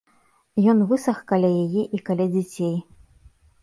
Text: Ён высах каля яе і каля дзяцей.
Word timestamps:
Ён 0.73 0.81
высах 0.93 1.21
каля 1.33 1.53
яе 1.63 1.83
і 1.99 2.03
каля 2.11 2.25
дзяцей. 2.35 2.77